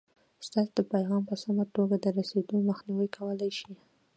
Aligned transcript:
ستاسې 0.47 0.71
د 0.77 0.79
پیغام 0.91 1.21
په 1.29 1.35
سمه 1.43 1.65
توګه 1.75 1.95
د 1.99 2.05
رسېدو 2.17 2.55
مخنیوی 2.69 3.07
کولای 3.17 3.51
شي. 3.59 3.73